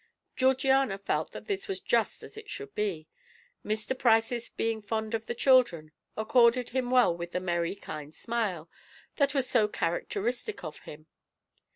[0.35, 3.07] Georgiana felt that this was just as it should be;
[3.63, 3.95] Mr.
[3.95, 8.67] Price's being fond of the children accorded him well with the "merry, kind smile"
[9.17, 11.05] that was so characteristic of him.